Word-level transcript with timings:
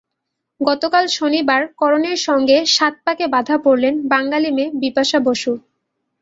গতকাল 0.61 1.05
শনিবার 1.17 1.61
করণের 1.77 2.19
সঙ্গে 2.27 2.57
সাত 2.75 2.93
পাকে 3.05 3.25
বাঁধা 3.27 3.57
পড়লেন 3.65 3.93
বাঙালি 4.11 4.49
মেয়ে 4.51 4.73
বিপাশা 4.81 5.19
বসু। 5.27 5.51